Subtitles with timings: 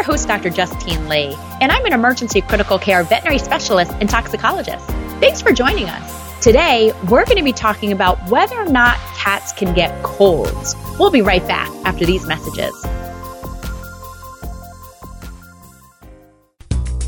[0.00, 0.48] Your host, Dr.
[0.48, 4.82] Justine Lee, and I'm an emergency critical care veterinary specialist and toxicologist.
[5.20, 6.42] Thanks for joining us.
[6.42, 10.74] Today, we're going to be talking about whether or not cats can get colds.
[10.98, 12.72] We'll be right back after these messages.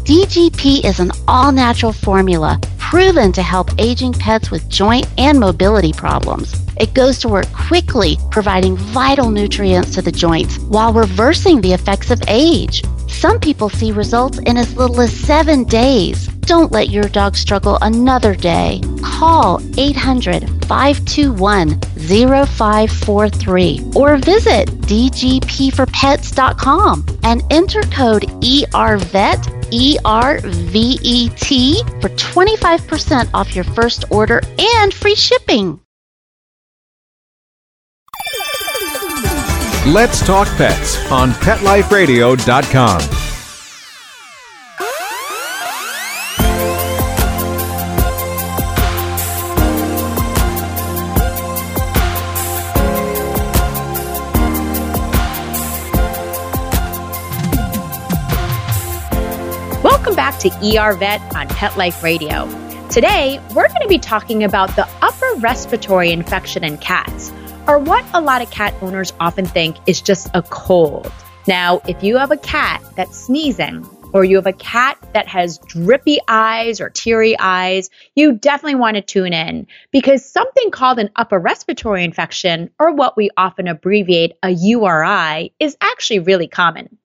[0.05, 2.61] DGP is an all natural formula
[2.93, 6.55] proven to help aging pets with joint and mobility problems.
[6.79, 12.11] It goes to work quickly, providing vital nutrients to the joints while reversing the effects
[12.11, 12.83] of age.
[13.09, 16.27] Some people see results in as little as seven days.
[16.43, 18.83] Don't let your dog struggle another day.
[19.01, 31.29] Call 800 521 0543 or visit dgpforpets.com and enter code ERVET, E R V E
[31.31, 35.81] T, for 25% off your first order and free shipping.
[39.87, 43.22] Let's Talk Pets on PetLifeRadio.com.
[60.13, 62.47] Welcome back to ER Vet on Pet Life Radio.
[62.91, 67.33] Today, we're going to be talking about the upper respiratory infection in cats,
[67.67, 71.11] or what a lot of cat owners often think is just a cold.
[71.49, 75.57] Now, if you have a cat that's sneezing, or you have a cat that has
[75.67, 81.09] drippy eyes or teary eyes, you definitely want to tune in because something called an
[81.17, 86.99] upper respiratory infection, or what we often abbreviate a URI, is actually really common.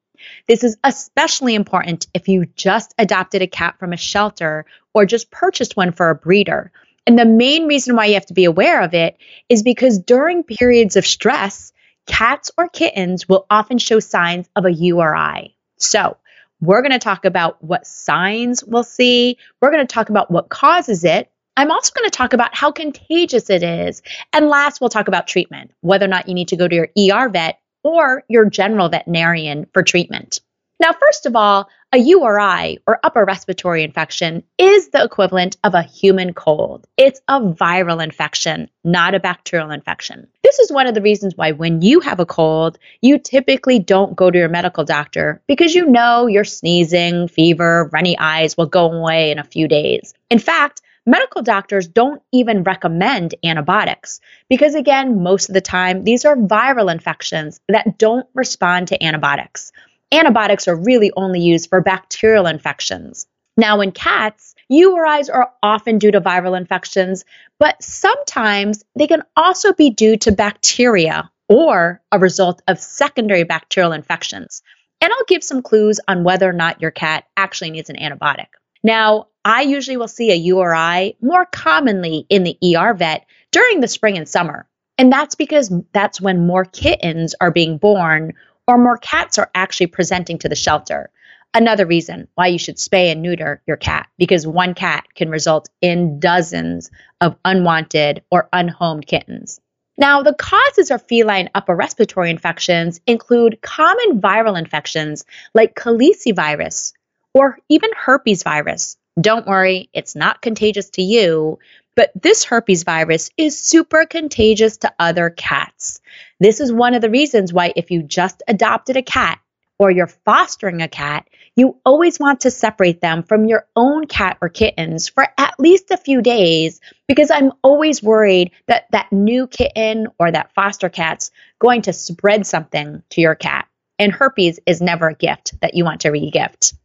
[0.47, 5.29] This is especially important if you just adopted a cat from a shelter or just
[5.29, 6.71] purchased one for a breeder.
[7.05, 9.17] And the main reason why you have to be aware of it
[9.49, 11.73] is because during periods of stress,
[12.05, 15.55] cats or kittens will often show signs of a URI.
[15.77, 16.17] So,
[16.59, 19.37] we're going to talk about what signs we'll see.
[19.61, 21.29] We're going to talk about what causes it.
[21.55, 24.01] I'm also going to talk about how contagious it is.
[24.33, 26.89] And last, we'll talk about treatment, whether or not you need to go to your
[26.97, 30.41] ER vet or your general veterinarian for treatment.
[30.79, 35.81] Now, first of all, a URI or upper respiratory infection is the equivalent of a
[35.81, 36.85] human cold.
[36.97, 40.27] It's a viral infection, not a bacterial infection.
[40.43, 44.17] This is one of the reasons why when you have a cold, you typically don't
[44.17, 48.91] go to your medical doctor because you know your sneezing, fever, runny eyes will go
[48.91, 50.13] away in a few days.
[50.29, 54.19] In fact, medical doctors don't even recommend antibiotics
[54.49, 59.71] because, again, most of the time, these are viral infections that don't respond to antibiotics.
[60.11, 63.25] Antibiotics are really only used for bacterial infections.
[63.55, 67.25] Now, in cats, URIs are often due to viral infections,
[67.57, 73.93] but sometimes they can also be due to bacteria or a result of secondary bacterial
[73.93, 74.61] infections.
[75.01, 78.47] And I'll give some clues on whether or not your cat actually needs an antibiotic.
[78.83, 83.87] Now, I usually will see a URI more commonly in the ER vet during the
[83.87, 84.67] spring and summer.
[84.97, 88.33] And that's because that's when more kittens are being born
[88.67, 91.11] or more cats are actually presenting to the shelter.
[91.53, 95.69] Another reason why you should spay and neuter your cat because one cat can result
[95.79, 96.91] in dozens
[97.21, 99.61] of unwanted or unhomed kittens.
[99.97, 106.91] Now, the causes of feline upper respiratory infections include common viral infections like calicivirus
[107.33, 108.97] or even herpes virus.
[109.19, 111.57] Don't worry, it's not contagious to you,
[111.95, 115.99] but this herpes virus is super contagious to other cats.
[116.39, 119.39] This is one of the reasons why, if you just adopted a cat
[119.79, 124.37] or you're fostering a cat, you always want to separate them from your own cat
[124.41, 129.47] or kittens for at least a few days because I'm always worried that that new
[129.47, 133.67] kitten or that foster cat's going to spread something to your cat.
[133.97, 136.75] And herpes is never a gift that you want to regift.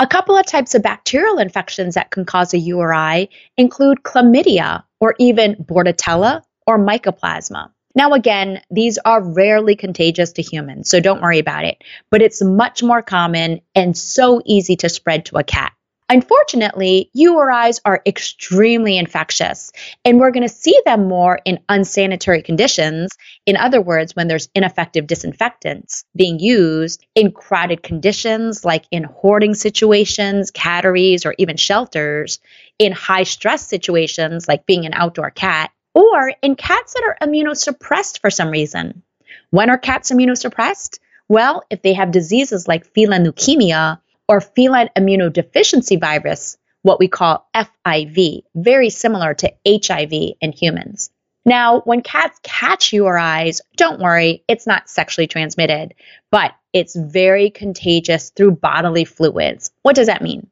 [0.00, 5.14] A couple of types of bacterial infections that can cause a URI include chlamydia or
[5.18, 7.70] even bordetella or mycoplasma.
[7.94, 12.42] Now, again, these are rarely contagious to humans, so don't worry about it, but it's
[12.42, 15.74] much more common and so easy to spread to a cat.
[16.10, 19.70] Unfortunately, URIs are extremely infectious,
[20.04, 23.10] and we're going to see them more in unsanitary conditions.
[23.46, 29.54] In other words, when there's ineffective disinfectants being used in crowded conditions, like in hoarding
[29.54, 32.40] situations, catteries, or even shelters,
[32.80, 38.20] in high stress situations, like being an outdoor cat, or in cats that are immunosuppressed
[38.20, 39.04] for some reason.
[39.50, 40.98] When are cats immunosuppressed?
[41.28, 44.00] Well, if they have diseases like feline leukemia
[44.30, 51.10] or feline immunodeficiency virus, what we call FIV, very similar to HIV in humans.
[51.44, 55.94] Now, when cats catch URIs, don't worry, it's not sexually transmitted,
[56.30, 59.72] but it's very contagious through bodily fluids.
[59.82, 60.48] What does that mean?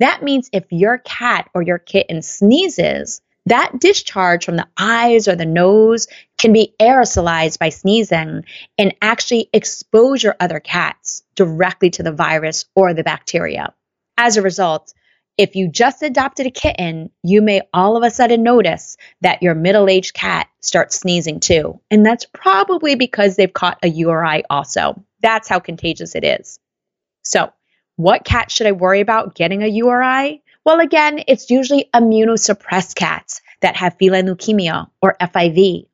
[0.00, 5.36] That means if your cat or your kitten sneezes, that discharge from the eyes or
[5.36, 6.08] the nose
[6.38, 8.44] can be aerosolized by sneezing
[8.78, 13.74] and actually expose your other cats directly to the virus or the bacteria.
[14.16, 14.92] As a result,
[15.36, 19.54] if you just adopted a kitten, you may all of a sudden notice that your
[19.54, 21.80] middle aged cat starts sneezing too.
[21.90, 25.00] And that's probably because they've caught a URI also.
[25.20, 26.58] That's how contagious it is.
[27.22, 27.52] So,
[27.94, 30.42] what cat should I worry about getting a URI?
[30.68, 35.86] Well, again, it's usually immunosuppressed cats that have feline leukemia or FIV,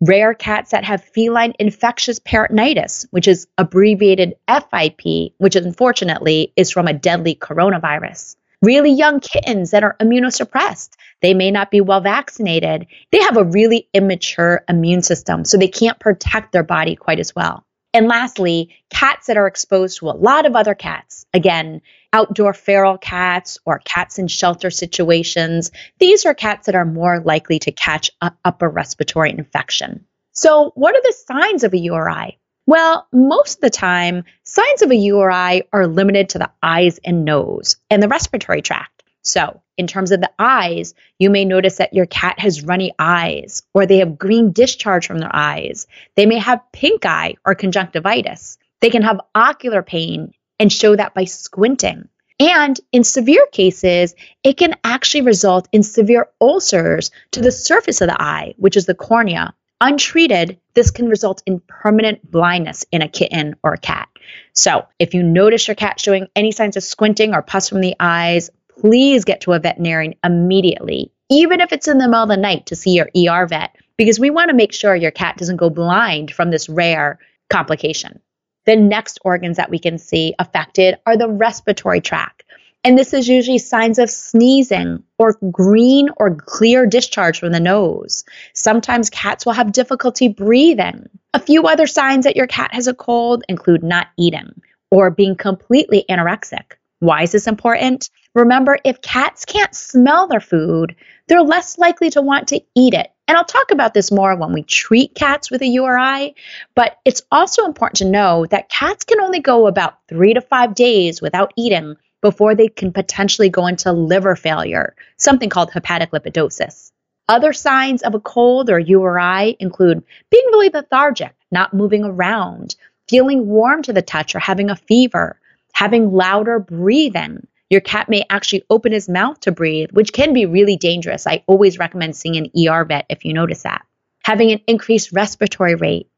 [0.00, 6.88] rare cats that have feline infectious peritonitis, which is abbreviated FIP, which unfortunately is from
[6.88, 8.34] a deadly coronavirus.
[8.60, 10.96] Really young kittens that are immunosuppressed.
[11.22, 12.88] They may not be well vaccinated.
[13.12, 17.36] They have a really immature immune system, so they can't protect their body quite as
[17.36, 17.64] well.
[17.94, 21.24] And lastly, cats that are exposed to a lot of other cats.
[21.32, 21.82] Again,
[22.12, 25.70] outdoor feral cats or cats in shelter situations.
[25.98, 30.04] These are cats that are more likely to catch an upper respiratory infection.
[30.32, 32.38] So, what are the signs of a URI?
[32.66, 37.24] Well, most of the time, signs of a URI are limited to the eyes and
[37.24, 39.02] nose and the respiratory tract.
[39.22, 43.62] So, in terms of the eyes, you may notice that your cat has runny eyes
[43.74, 45.86] or they have green discharge from their eyes.
[46.14, 48.58] They may have pink eye or conjunctivitis.
[48.80, 52.08] They can have ocular pain and show that by squinting.
[52.40, 54.14] And in severe cases,
[54.44, 58.86] it can actually result in severe ulcers to the surface of the eye, which is
[58.86, 59.54] the cornea.
[59.80, 64.08] Untreated, this can result in permanent blindness in a kitten or a cat.
[64.52, 67.94] So, if you notice your cat showing any signs of squinting or pus from the
[67.98, 68.50] eyes,
[68.80, 72.66] please get to a veterinarian immediately, even if it's in the middle of the night
[72.66, 75.70] to see your ER vet, because we want to make sure your cat doesn't go
[75.70, 77.18] blind from this rare
[77.48, 78.20] complication.
[78.68, 82.44] The next organs that we can see affected are the respiratory tract.
[82.84, 88.26] And this is usually signs of sneezing or green or clear discharge from the nose.
[88.52, 91.08] Sometimes cats will have difficulty breathing.
[91.32, 94.60] A few other signs that your cat has a cold include not eating
[94.90, 96.72] or being completely anorexic.
[96.98, 98.10] Why is this important?
[98.34, 100.94] Remember, if cats can't smell their food,
[101.26, 103.08] they're less likely to want to eat it.
[103.28, 106.34] And I'll talk about this more when we treat cats with a URI,
[106.74, 110.74] but it's also important to know that cats can only go about three to five
[110.74, 116.90] days without eating before they can potentially go into liver failure, something called hepatic lipidosis.
[117.28, 122.76] Other signs of a cold or URI include being really lethargic, not moving around,
[123.08, 125.38] feeling warm to the touch or having a fever,
[125.74, 127.46] having louder breathing.
[127.70, 131.26] Your cat may actually open his mouth to breathe, which can be really dangerous.
[131.26, 133.84] I always recommend seeing an ER vet if you notice that.
[134.24, 136.08] Having an increased respiratory rate.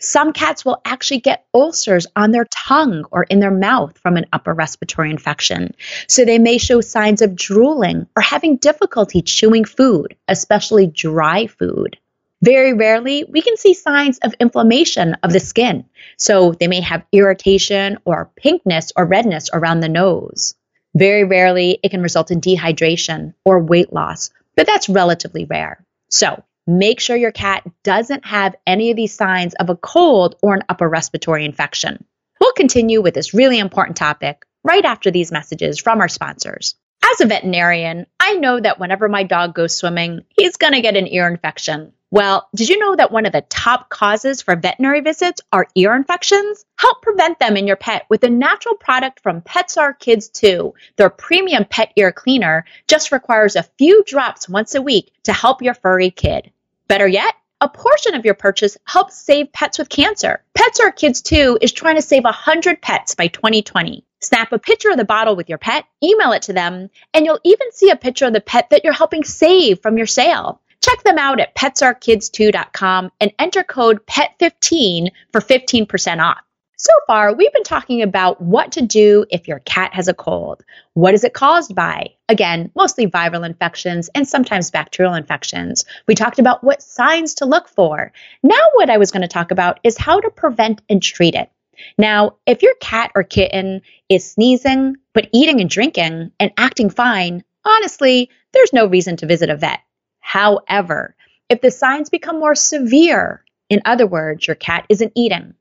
[0.00, 4.26] Some cats will actually get ulcers on their tongue or in their mouth from an
[4.32, 5.74] upper respiratory infection.
[6.08, 11.96] So they may show signs of drooling or having difficulty chewing food, especially dry food.
[12.42, 15.86] Very rarely, we can see signs of inflammation of the skin.
[16.18, 20.54] So they may have irritation or pinkness or redness around the nose.
[20.98, 25.86] Very rarely, it can result in dehydration or weight loss, but that's relatively rare.
[26.08, 30.54] So make sure your cat doesn't have any of these signs of a cold or
[30.54, 32.04] an upper respiratory infection.
[32.40, 36.74] We'll continue with this really important topic right after these messages from our sponsors.
[37.04, 40.96] As a veterinarian, I know that whenever my dog goes swimming, he's going to get
[40.96, 41.92] an ear infection.
[42.10, 45.94] Well, did you know that one of the top causes for veterinary visits are ear
[45.94, 46.64] infections?
[46.76, 50.72] Help prevent them in your pet with a natural product from Pets Are Kids Too.
[50.96, 55.60] Their premium pet ear cleaner just requires a few drops once a week to help
[55.60, 56.50] your furry kid.
[56.86, 60.42] Better yet, a portion of your purchase helps save pets with cancer.
[60.54, 64.02] Pets Are Kids Too is trying to save 100 pets by 2020.
[64.20, 67.40] Snap a picture of the bottle with your pet, email it to them, and you'll
[67.44, 70.62] even see a picture of the pet that you're helping save from your sale.
[70.82, 76.38] Check them out at petsarekidstoo.com and enter code PET15 for 15% off.
[76.80, 80.64] So far, we've been talking about what to do if your cat has a cold.
[80.94, 82.10] What is it caused by?
[82.28, 85.84] Again, mostly viral infections and sometimes bacterial infections.
[86.06, 88.12] We talked about what signs to look for.
[88.44, 91.50] Now, what I was going to talk about is how to prevent and treat it.
[91.98, 97.42] Now, if your cat or kitten is sneezing, but eating and drinking and acting fine,
[97.64, 99.80] honestly, there's no reason to visit a vet.
[100.28, 101.16] However,
[101.48, 105.54] if the signs become more severe, in other words, your cat isn't eating,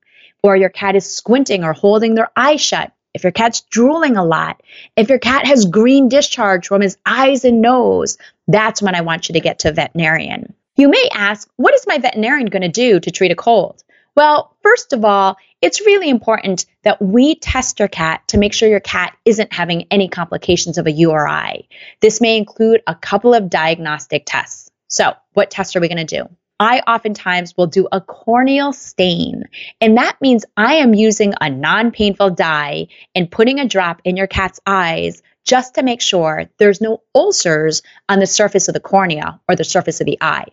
[0.44, 4.26] or your cat is squinting or holding their eyes shut, if your cat's drooling a
[4.26, 4.62] lot,
[4.98, 8.18] if your cat has green discharge from his eyes and nose,
[8.50, 10.54] that's when I want you to get to a veterinarian.
[10.76, 13.86] You may ask, what is my veterinarian going to do to treat a cold?
[14.18, 18.70] Well, first of all, it's really important that we test your cat to make sure
[18.70, 21.68] your cat isn't having any complications of a URI.
[22.00, 24.70] This may include a couple of diagnostic tests.
[24.88, 26.30] So, what tests are we going to do?
[26.60, 29.44] I oftentimes will do a corneal stain.
[29.80, 34.18] And that means I am using a non painful dye and putting a drop in
[34.18, 38.80] your cat's eyes just to make sure there's no ulcers on the surface of the
[38.80, 40.46] cornea or the surface of the eye.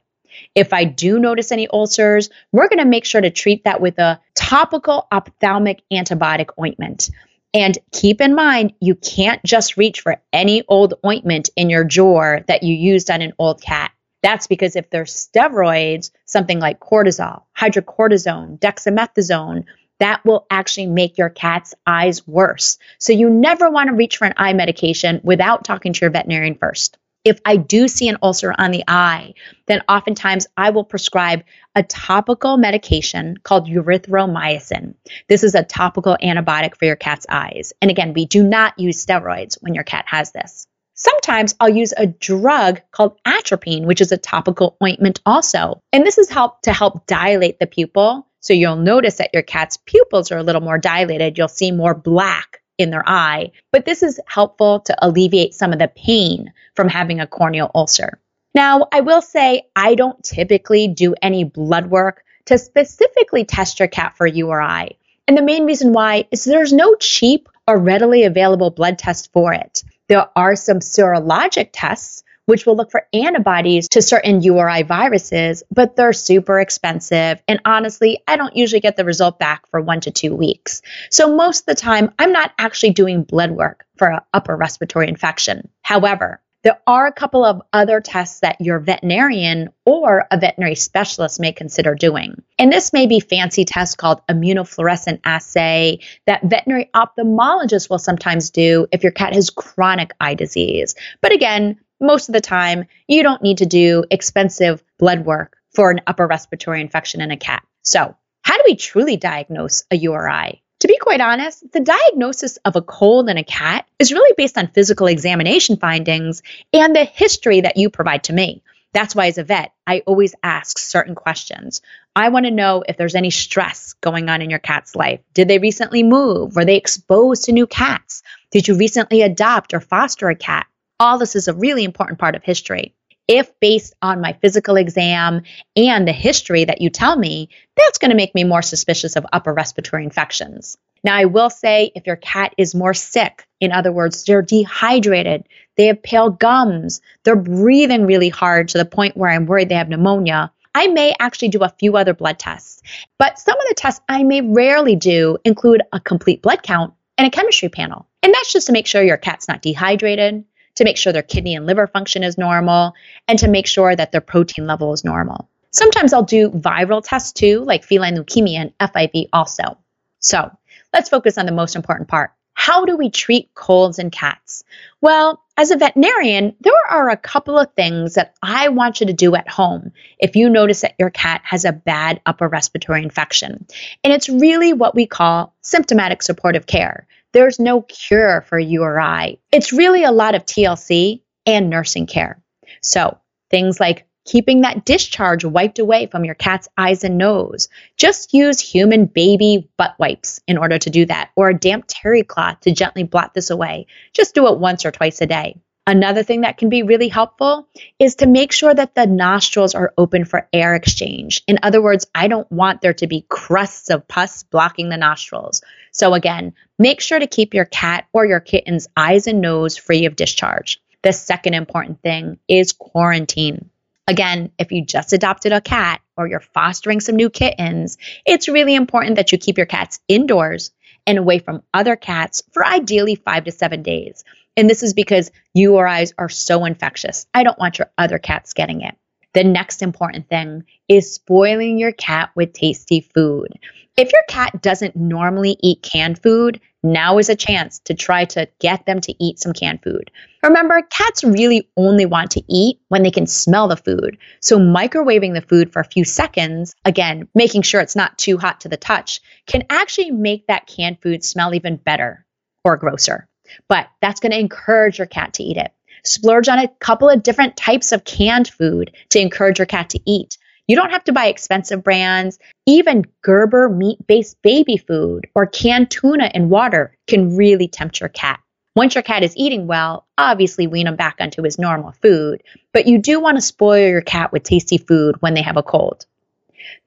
[0.55, 3.99] If I do notice any ulcers, we're going to make sure to treat that with
[3.99, 7.11] a topical ophthalmic antibiotic ointment.
[7.53, 12.41] And keep in mind, you can't just reach for any old ointment in your drawer
[12.49, 13.93] that you used on an old cat.
[14.23, 19.65] That's because if there's steroids, something like cortisol, hydrocortisone, dexamethasone,
[20.01, 22.79] that will actually make your cat's eyes worse.
[22.99, 26.57] So you never want to reach for an eye medication without talking to your veterinarian
[26.57, 26.99] first.
[27.25, 29.33] If I do see an ulcer on the eye,
[29.67, 31.43] then oftentimes I will prescribe
[31.75, 34.95] a topical medication called erythromycin.
[35.27, 37.73] This is a topical antibiotic for your cat's eyes.
[37.81, 40.67] And again, we do not use steroids when your cat has this.
[40.93, 45.81] Sometimes I'll use a drug called atropine, which is a topical ointment also.
[45.95, 48.29] And this is help to help dilate the pupil.
[48.41, 51.39] So you'll notice that your cat's pupils are a little more dilated.
[51.39, 53.53] You'll see more black in their eye.
[53.73, 58.21] But this is helpful to alleviate some of the pain from having a corneal ulcer.
[58.55, 63.89] Now, I will say I don't typically do any blood work to specifically test your
[63.89, 64.99] cat for URI.
[65.27, 69.55] And the main reason why is there's no cheap or readily available blood test for
[69.55, 69.83] it.
[70.09, 75.97] There are some serologic tests which will look for antibodies to certain URI viruses, but
[75.97, 77.43] they're super expensive.
[77.49, 80.83] And honestly, I don't usually get the result back for one to two weeks.
[81.11, 85.09] So most of the time, I'm not actually doing blood work for an upper respiratory
[85.09, 85.69] infection.
[85.83, 91.39] However, there are a couple of other tests that your veterinarian or a veterinary specialist
[91.39, 92.43] may consider doing.
[92.59, 98.87] And this may be fancy tests called immunofluorescent assay that veterinary ophthalmologists will sometimes do
[98.93, 100.95] if your cat has chronic eye disease.
[101.21, 105.91] But again, most of the time, you don't need to do expensive blood work for
[105.91, 107.65] an upper respiratory infection in a cat.
[107.83, 110.63] So, how do we truly diagnose a URI?
[110.81, 114.59] To be quite honest, the diagnosis of a cold in a cat is really based
[114.59, 116.43] on physical examination findings
[116.73, 118.63] and the history that you provide to me.
[118.93, 121.83] That's why, as a vet, I always ask certain questions.
[122.15, 125.21] I want to know if there's any stress going on in your cat's life.
[125.33, 126.55] Did they recently move?
[126.55, 128.23] Were they exposed to new cats?
[128.53, 130.67] Did you recently adopt or foster a cat?
[131.01, 132.95] All this is a really important part of history
[133.27, 135.43] if based on my physical exam
[135.77, 139.27] and the history that you tell me, that's going to make me more suspicious of
[139.33, 140.77] upper respiratory infections.
[141.03, 145.47] Now, I will say if your cat is more sick, in other words, they're dehydrated,
[145.77, 149.75] they have pale gums, they're breathing really hard to the point where I'm worried they
[149.75, 152.83] have pneumonia, I may actually do a few other blood tests.
[153.19, 157.27] But some of the tests I may rarely do include a complete blood count and
[157.27, 158.07] a chemistry panel.
[158.23, 160.45] And that's just to make sure your cat's not dehydrated,
[160.77, 162.95] to make sure their kidney and liver function is normal,
[163.29, 165.49] and to make sure that their protein level is normal.
[165.71, 169.79] Sometimes I'll do viral tests too, like feline leukemia and FIV also.
[170.21, 170.51] So
[170.93, 172.33] let's focus on the most important part.
[172.55, 174.65] How do we treat colds in cats?
[175.01, 179.13] Well, as a veterinarian, there are a couple of things that I want you to
[179.13, 183.67] do at home if you notice that your cat has a bad upper respiratory infection.
[184.03, 187.07] And it's really what we call symptomatic supportive care.
[187.35, 189.41] There's no cure for URI.
[189.51, 192.41] It's really a lot of TLC and nursing care.
[192.81, 193.19] So,
[193.51, 197.69] things like keeping that discharge wiped away from your cat's eyes and nose.
[197.97, 202.23] Just use human baby butt wipes in order to do that, or a damp terry
[202.23, 203.89] cloth to gently blot this away.
[204.13, 205.61] Just do it once or twice a day.
[205.87, 209.93] Another thing that can be really helpful is to make sure that the nostrils are
[209.99, 211.43] open for air exchange.
[211.47, 215.61] In other words, I don't want there to be crusts of pus blocking the nostrils.
[215.93, 220.07] So again, make sure to keep your cat or your kitten's eyes and nose free
[220.07, 220.81] of discharge.
[221.03, 223.69] The second important thing is quarantine.
[224.09, 228.75] Again, if you just adopted a cat or you're fostering some new kittens, it's really
[228.75, 230.71] important that you keep your cats indoors
[231.07, 234.25] and away from other cats for ideally five to seven days.
[234.57, 237.27] And this is because URIs are so infectious.
[237.35, 238.95] I don't want your other cats getting it.
[239.35, 243.49] The next important thing is spoiling your cat with tasty food.
[243.97, 248.49] If your cat doesn't normally eat canned food, now is a chance to try to
[248.61, 250.11] get them to eat some canned food.
[250.43, 254.19] Remember, cats really only want to eat when they can smell the food.
[254.41, 258.61] So, microwaving the food for a few seconds, again, making sure it's not too hot
[258.61, 262.27] to the touch, can actually make that canned food smell even better
[262.65, 263.29] or grosser.
[263.69, 265.73] But that's going to encourage your cat to eat it.
[266.05, 270.01] Splurge on a couple of different types of canned food to encourage your cat to
[270.05, 270.37] eat.
[270.67, 272.39] You don't have to buy expensive brands.
[272.67, 278.09] Even Gerber meat based baby food or canned tuna and water can really tempt your
[278.09, 278.41] cat.
[278.77, 282.87] Once your cat is eating well, obviously wean him back onto his normal food, but
[282.87, 286.07] you do want to spoil your cat with tasty food when they have a cold.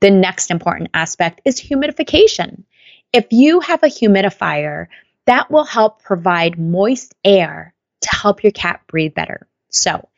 [0.01, 2.63] The next important aspect is humidification.
[3.13, 4.87] If you have a humidifier,
[5.27, 9.47] that will help provide moist air to help your cat breathe better.
[9.69, 10.09] So,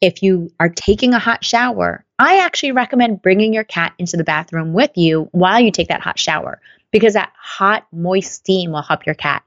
[0.00, 4.24] if you are taking a hot shower, I actually recommend bringing your cat into the
[4.24, 8.82] bathroom with you while you take that hot shower because that hot, moist steam will
[8.82, 9.42] help your cat.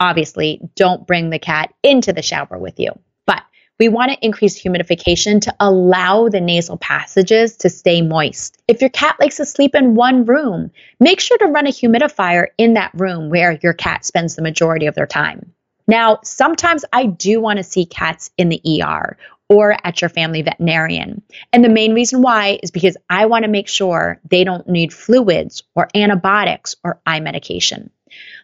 [0.00, 2.90] Obviously, don't bring the cat into the shower with you,
[3.78, 8.60] we want to increase humidification to allow the nasal passages to stay moist.
[8.66, 12.48] If your cat likes to sleep in one room, make sure to run a humidifier
[12.58, 15.52] in that room where your cat spends the majority of their time.
[15.86, 19.16] Now, sometimes I do want to see cats in the ER
[19.48, 21.22] or at your family veterinarian.
[21.52, 24.92] And the main reason why is because I want to make sure they don't need
[24.92, 27.90] fluids or antibiotics or eye medication.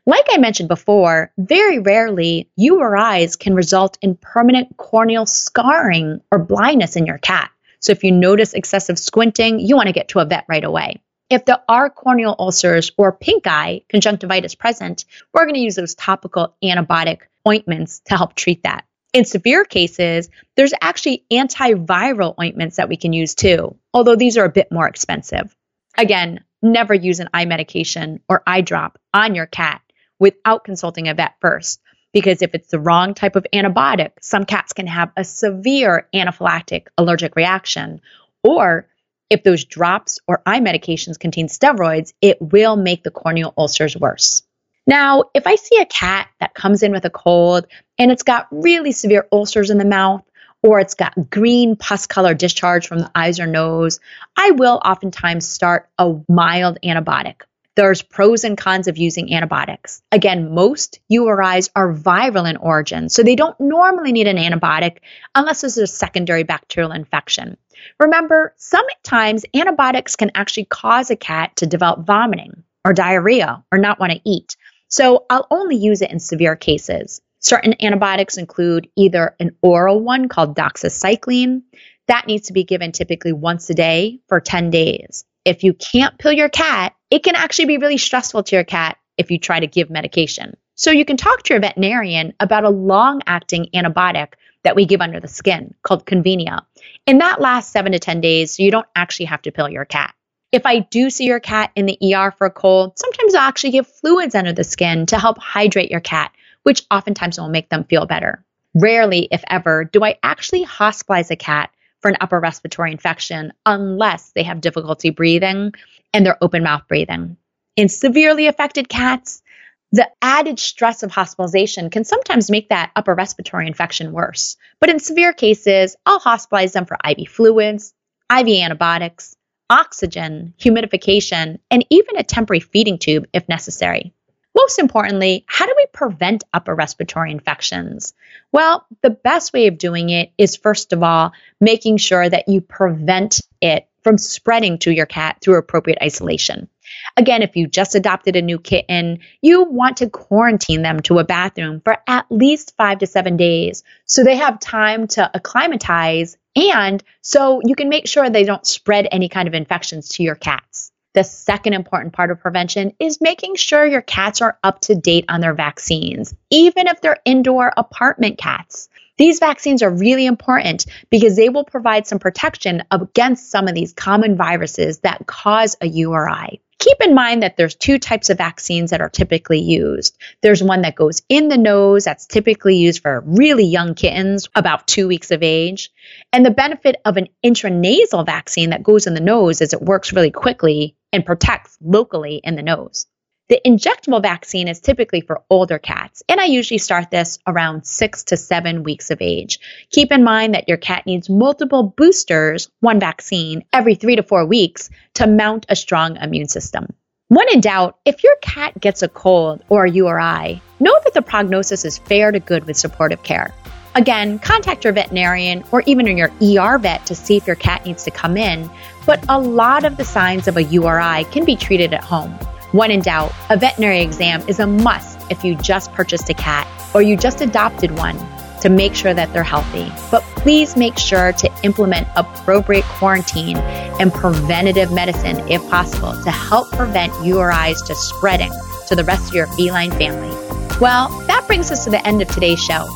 [0.06, 6.96] Like I mentioned before, very rarely URIs can result in permanent corneal scarring or blindness
[6.96, 7.50] in your cat.
[7.80, 11.00] So if you notice excessive squinting, you want to get to a vet right away.
[11.30, 15.94] If there are corneal ulcers or pink eye conjunctivitis present, we're going to use those
[15.94, 18.84] topical antibiotic ointments to help treat that.
[19.14, 24.44] In severe cases, there's actually antiviral ointments that we can use too, although these are
[24.44, 25.56] a bit more expensive.
[25.96, 29.80] Again, never use an eye medication or eye drop on your cat
[30.18, 31.80] without consulting a vet first,
[32.12, 36.87] because if it's the wrong type of antibiotic, some cats can have a severe anaphylactic
[36.96, 38.00] allergic reaction,
[38.42, 38.87] or
[39.31, 44.42] if those drops or eye medications contain steroids, it will make the corneal ulcers worse.
[44.87, 47.66] Now, if I see a cat that comes in with a cold
[47.98, 50.22] and it's got really severe ulcers in the mouth,
[50.62, 54.00] or it's got green pus color discharge from the eyes or nose,
[54.37, 57.42] I will oftentimes start a mild antibiotic.
[57.76, 60.00] There's pros and cons of using antibiotics.
[60.12, 64.98] Again, most URIs are viral in origin, so they don't normally need an antibiotic
[65.34, 67.56] unless there's a secondary bacterial infection.
[67.98, 73.98] Remember, sometimes antibiotics can actually cause a cat to develop vomiting or diarrhea or not
[73.98, 74.56] want to eat.
[74.88, 77.20] So I'll only use it in severe cases.
[77.40, 81.62] Certain antibiotics include either an oral one called doxycycline.
[82.06, 85.24] That needs to be given typically once a day for 10 days.
[85.44, 88.96] If you can't pill your cat, it can actually be really stressful to your cat
[89.18, 90.57] if you try to give medication.
[90.74, 95.02] So you can talk to your veterinarian about a long acting antibiotic that we give
[95.02, 96.64] under the skin called Convenia.
[97.07, 99.85] And that lasts seven to 10 days, so you don't actually have to pill your
[99.85, 100.14] cat.
[100.50, 103.72] If I do see your cat in the ER for a cold, sometimes I'll actually
[103.72, 107.85] give fluids under the skin to help hydrate your cat, which oftentimes will make them
[107.85, 108.42] feel better.
[108.74, 111.70] Rarely, if ever, do I actually hospitalize a cat
[112.04, 115.72] for an upper respiratory infection unless they have difficulty breathing
[116.12, 117.38] and they're open mouth breathing.
[117.76, 119.42] In severely affected cats,
[119.90, 124.58] the added stress of hospitalization can sometimes make that upper respiratory infection worse.
[124.80, 127.94] But in severe cases, I'll hospitalize them for IV fluids,
[128.30, 129.34] IV antibiotics,
[129.70, 134.13] oxygen, humidification, and even a temporary feeding tube if necessary.
[134.54, 138.14] Most importantly, how do we prevent upper respiratory infections?
[138.52, 142.60] Well, the best way of doing it is first of all, making sure that you
[142.60, 146.68] prevent it from spreading to your cat through appropriate isolation.
[147.16, 151.24] Again, if you just adopted a new kitten, you want to quarantine them to a
[151.24, 157.02] bathroom for at least five to seven days so they have time to acclimatize and
[157.22, 160.92] so you can make sure they don't spread any kind of infections to your cats.
[161.14, 165.27] The second important part of prevention is making sure your cats are up to date
[165.29, 168.88] on their vaccines, even if they're indoor apartment cats.
[169.16, 173.92] These vaccines are really important because they will provide some protection against some of these
[173.92, 176.61] common viruses that cause a URI.
[176.81, 180.18] Keep in mind that there's two types of vaccines that are typically used.
[180.42, 184.88] There's one that goes in the nose, that's typically used for really young kittens, about
[184.88, 185.90] two weeks of age.
[186.33, 190.12] And the benefit of an intranasal vaccine that goes in the nose is it works
[190.12, 193.07] really quickly and protects locally in the nose.
[193.48, 198.24] The injectable vaccine is typically for older cats, and I usually start this around six
[198.24, 199.61] to seven weeks of age.
[199.90, 204.44] Keep in mind that your cat needs multiple boosters, one vaccine, every three to four
[204.44, 206.88] weeks to mount a strong immune system.
[207.29, 211.22] When in doubt, if your cat gets a cold or a URI, know that the
[211.22, 213.55] prognosis is fair to good with supportive care.
[213.94, 218.05] Again, contact your veterinarian or even your ER vet to see if your cat needs
[218.05, 218.68] to come in,
[219.06, 222.32] but a lot of the signs of a URI can be treated at home.
[222.72, 226.66] When in doubt, a veterinary exam is a must if you just purchased a cat
[226.94, 228.18] or you just adopted one
[228.60, 229.92] to make sure that they're healthy.
[230.10, 236.70] But please make sure to implement appropriate quarantine and preventative medicine if possible to help
[236.72, 238.50] prevent URIs to spreading
[238.88, 240.34] to the rest of your feline family.
[240.80, 242.86] Well, that brings us to the end of today's show.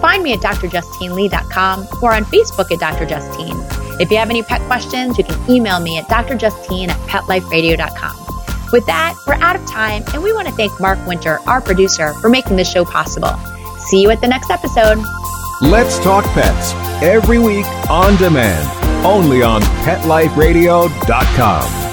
[0.00, 3.04] Find me at drjustinelee.com or on Facebook at Dr.
[3.04, 3.57] Justine.
[4.00, 8.16] If you have any pet questions, you can email me at drjustine at petliferadio.com.
[8.72, 12.12] With that, we're out of time, and we want to thank Mark Winter, our producer,
[12.14, 13.34] for making this show possible.
[13.78, 15.02] See you at the next episode.
[15.62, 18.68] Let's Talk Pets every week on demand,
[19.06, 21.87] only on PetLifeRadio.com.